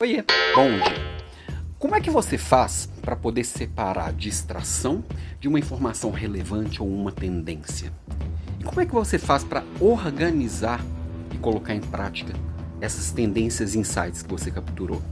[0.00, 0.22] Oiê,
[0.54, 1.20] bom dia.
[1.76, 5.04] Como é que você faz para poder separar distração
[5.40, 7.92] de uma informação relevante ou uma tendência?
[8.60, 10.80] E como é que você faz para organizar
[11.34, 12.32] e colocar em prática
[12.80, 15.02] essas tendências e insights que você capturou?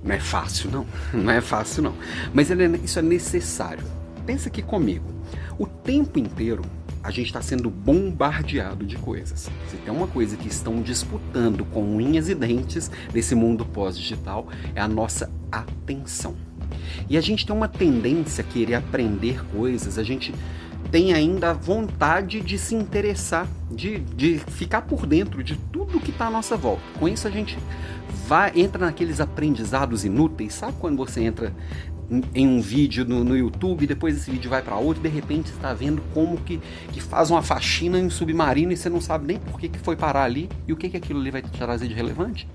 [0.00, 0.86] Não é fácil, não.
[1.12, 1.96] Não é fácil, não.
[2.32, 2.48] Mas
[2.84, 3.84] isso é necessário.
[4.24, 5.12] Pensa aqui comigo.
[5.58, 6.62] O tempo inteiro
[7.06, 9.48] a gente está sendo bombardeado de coisas.
[9.70, 14.80] Se tem uma coisa que estão disputando com unhas e dentes nesse mundo pós-digital, é
[14.80, 16.34] a nossa atenção.
[17.08, 20.34] E a gente tem uma tendência a querer aprender coisas, a gente
[20.90, 26.10] tem ainda a vontade de se interessar, de, de ficar por dentro de tudo que
[26.10, 26.82] está à nossa volta.
[26.98, 27.56] Com isso a gente
[28.26, 30.54] vai entra naqueles aprendizados inúteis.
[30.54, 31.54] Sabe quando você entra
[32.34, 35.74] em um vídeo no, no YouTube, depois esse vídeo vai para outro, de repente está
[35.74, 36.60] vendo como que,
[36.92, 39.78] que faz uma faxina em um submarino e você não sabe nem por que, que
[39.78, 42.48] foi parar ali e o que, que aquilo ali vai te trazer de relevante?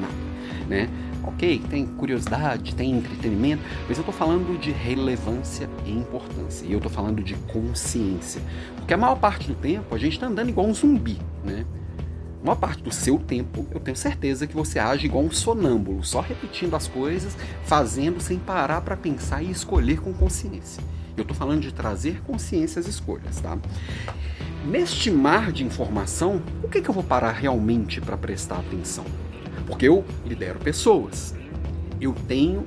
[0.00, 0.88] Não, né?
[1.22, 6.64] Ok, tem curiosidade, tem entretenimento, mas eu estou falando de relevância e importância.
[6.64, 8.40] E eu estou falando de consciência.
[8.76, 11.66] Porque a maior parte do tempo a gente está andando igual um zumbi, né?
[12.42, 16.20] Uma parte do seu tempo, eu tenho certeza que você age igual um sonâmbulo, só
[16.20, 20.82] repetindo as coisas, fazendo sem parar para pensar e escolher com consciência.
[21.16, 23.58] Eu estou falando de trazer consciência às escolhas, tá?
[24.66, 29.04] Neste mar de informação, o que, que eu vou parar realmente para prestar atenção?
[29.66, 31.34] Porque eu lidero pessoas.
[32.00, 32.64] Eu tenho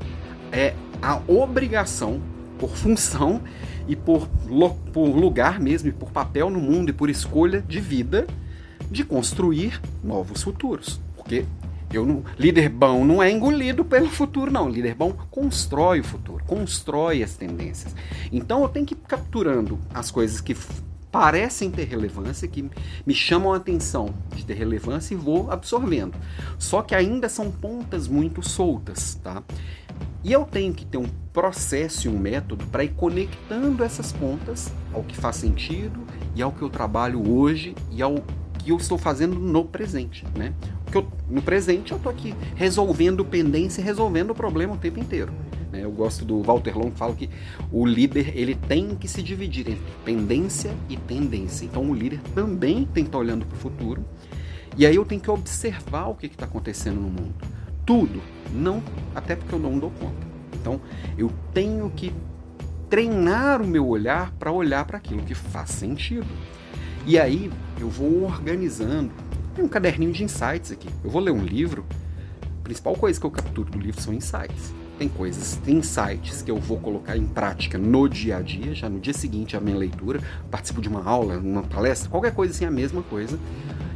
[0.51, 2.21] é, a obrigação,
[2.57, 3.41] por função
[3.87, 4.27] e por,
[4.91, 8.27] por lugar mesmo, e por papel no mundo e por escolha de vida,
[8.89, 10.99] de construir novos futuros.
[11.15, 11.45] Porque
[11.91, 14.69] eu não, líder bom não é engolido pelo futuro, não.
[14.69, 17.95] Líder bom constrói o futuro, constrói as tendências.
[18.31, 20.55] Então eu tenho que ir capturando as coisas que
[21.11, 22.69] parecem ter relevância, que
[23.05, 26.13] me chamam a atenção de ter relevância e vou absorvendo.
[26.57, 29.43] Só que ainda são pontas muito soltas, tá?
[30.23, 34.71] E eu tenho que ter um processo e um método para ir conectando essas pontas
[34.93, 36.05] ao que faz sentido
[36.35, 38.15] e ao que eu trabalho hoje e ao
[38.69, 40.53] que eu estou fazendo no presente, né?
[40.83, 45.31] Porque eu, no presente eu estou aqui resolvendo pendência, resolvendo o problema o tempo inteiro.
[45.71, 45.83] Né?
[45.83, 47.29] Eu gosto do Walter Long que fala que
[47.71, 51.65] o líder ele tem que se dividir entre pendência e tendência.
[51.65, 54.05] Então o líder também tem que estar olhando para o futuro.
[54.77, 57.35] E aí eu tenho que observar o que está acontecendo no mundo.
[57.85, 58.21] Tudo,
[58.53, 58.83] não,
[59.15, 60.27] até porque eu não dou conta.
[60.53, 60.79] Então
[61.17, 62.13] eu tenho que
[62.89, 66.27] treinar o meu olhar para olhar para aquilo que faz sentido.
[67.05, 69.11] E aí eu vou organizando.
[69.55, 70.89] Tem um caderninho de insights aqui.
[71.03, 71.85] Eu vou ler um livro.
[72.59, 74.73] A principal coisa que eu capturo do livro são insights.
[74.99, 78.89] Tem coisas, tem insights que eu vou colocar em prática no dia a dia, já
[78.89, 80.21] no dia seguinte à minha leitura,
[80.51, 83.39] participo de uma aula, uma palestra, qualquer coisa assim, a mesma coisa.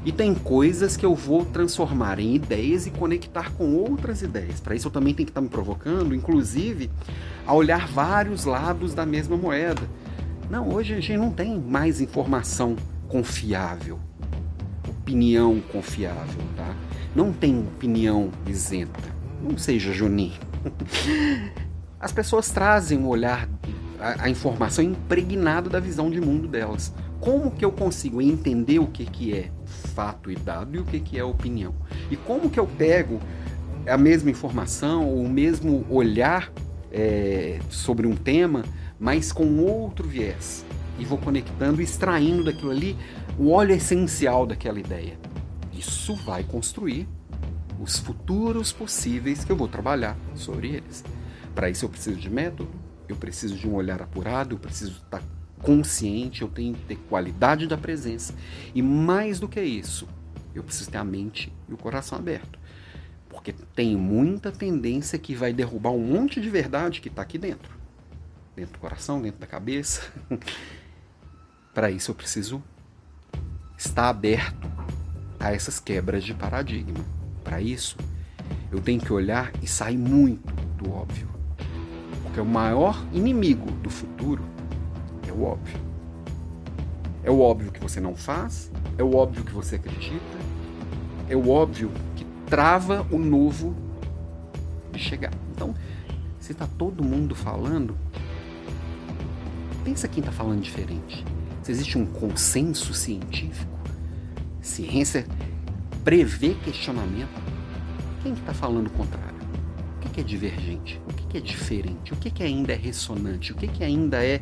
[0.06, 4.62] E tem coisas que eu vou transformar em ideias e conectar com outras ideias.
[4.62, 6.90] Para isso eu também tenho que estar me provocando, inclusive,
[7.46, 9.82] a olhar vários lados da mesma moeda.
[10.50, 12.78] Não, hoje a gente não tem mais informação
[13.14, 14.00] confiável,
[14.90, 16.76] opinião confiável, tá?
[17.16, 19.00] Não tem opinião isenta.
[19.40, 20.42] Não seja Juninho.
[22.02, 23.48] As pessoas trazem um olhar,
[24.00, 26.92] a, a, informação impregnada da visão de mundo delas.
[27.20, 29.52] Como que eu consigo entender o que, que é
[29.94, 31.76] fato e dado e o que, que é opinião?
[32.10, 33.20] E como que eu pego
[33.88, 36.52] a mesma informação, o mesmo olhar
[36.92, 38.64] é, sobre um tema,
[39.00, 40.66] mas com outro viés?
[41.00, 42.98] E vou conectando, extraindo daquilo ali
[43.38, 45.18] o óleo essencial daquela ideia.
[45.72, 47.08] Isso vai construir
[47.80, 51.04] os futuros possíveis que eu vou trabalhar sobre eles.
[51.54, 52.70] Para isso eu preciso de método,
[53.08, 55.22] eu preciso de um olhar apurado, eu preciso estar
[55.62, 58.34] consciente, eu tenho que ter qualidade da presença
[58.74, 60.08] e mais do que isso,
[60.54, 62.60] eu preciso ter a mente e o coração aberto.
[63.30, 67.76] Porque tem muita tendência que vai derrubar um monte de verdade que está aqui dentro.
[68.56, 70.02] Dentro do coração, dentro da cabeça.
[71.74, 72.62] Para isso eu preciso
[73.78, 74.68] estar aberto
[75.40, 77.04] a essas quebras de paradigma.
[77.44, 77.98] Para isso,
[78.72, 81.28] eu tenho que olhar e sair muito do óbvio.
[82.24, 84.44] Porque o maior inimigo do futuro
[85.28, 85.80] é o óbvio.
[87.24, 90.38] É o óbvio que você não faz, é o óbvio que você acredita,
[91.28, 93.76] é o óbvio que trava o novo
[94.92, 95.32] de chegar.
[95.56, 95.74] Então,
[96.40, 97.98] se está todo mundo falando,
[99.84, 101.26] pensa quem está falando diferente.
[101.64, 103.72] Se existe um consenso científico,
[104.62, 105.26] ciência
[106.04, 107.42] prevê questionamento,
[108.22, 109.34] quem está que tá falando o contrário?
[109.96, 111.02] O que, é divergente?
[111.08, 112.14] O que, é diferente?
[112.14, 113.54] O que, ainda é ressonante?
[113.54, 114.42] O que, ainda é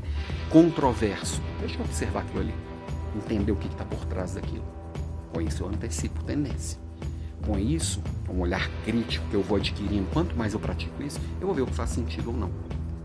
[0.49, 1.39] controverso?
[1.59, 2.55] Deixa eu observar aquilo ali,
[3.15, 4.65] entender o que está por trás daquilo.
[5.31, 6.79] Com isso eu antecipo tendência.
[7.45, 11.45] com isso, um olhar crítico que eu vou adquirindo, quanto mais eu pratico isso, eu
[11.45, 12.51] vou ver o que faz sentido ou não.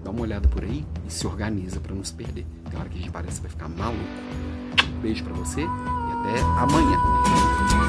[0.06, 2.47] Dá uma olhada por aí e se organiza para não se perder.
[2.70, 4.05] Tem hora que a gente parece que vai ficar maluco.
[5.03, 7.86] Beijo para você e até amanhã.